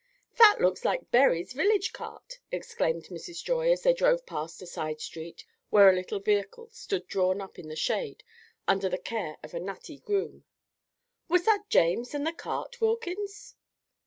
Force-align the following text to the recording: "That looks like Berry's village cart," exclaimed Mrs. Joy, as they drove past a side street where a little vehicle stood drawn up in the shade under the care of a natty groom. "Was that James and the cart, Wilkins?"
"That 0.39 0.57
looks 0.59 0.83
like 0.83 1.11
Berry's 1.11 1.53
village 1.53 1.93
cart," 1.93 2.39
exclaimed 2.51 3.03
Mrs. 3.09 3.43
Joy, 3.43 3.71
as 3.71 3.83
they 3.83 3.93
drove 3.93 4.25
past 4.25 4.59
a 4.63 4.65
side 4.65 4.99
street 4.99 5.45
where 5.69 5.91
a 5.91 5.93
little 5.93 6.19
vehicle 6.19 6.69
stood 6.71 7.05
drawn 7.05 7.39
up 7.39 7.59
in 7.59 7.67
the 7.67 7.75
shade 7.75 8.23
under 8.67 8.89
the 8.89 8.97
care 8.97 9.37
of 9.43 9.53
a 9.53 9.59
natty 9.59 9.99
groom. 9.99 10.43
"Was 11.27 11.45
that 11.45 11.69
James 11.69 12.15
and 12.15 12.25
the 12.25 12.33
cart, 12.33 12.81
Wilkins?" 12.81 13.53